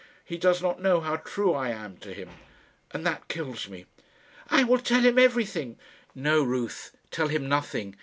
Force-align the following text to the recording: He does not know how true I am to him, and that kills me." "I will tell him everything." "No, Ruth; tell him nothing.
He 0.25 0.35
does 0.39 0.63
not 0.63 0.81
know 0.81 0.99
how 1.01 1.17
true 1.17 1.53
I 1.53 1.69
am 1.69 1.95
to 1.97 2.11
him, 2.11 2.31
and 2.89 3.05
that 3.05 3.27
kills 3.27 3.69
me." 3.69 3.85
"I 4.49 4.63
will 4.63 4.79
tell 4.79 5.01
him 5.01 5.19
everything." 5.19 5.77
"No, 6.15 6.41
Ruth; 6.43 6.97
tell 7.11 7.27
him 7.27 7.47
nothing. 7.47 7.95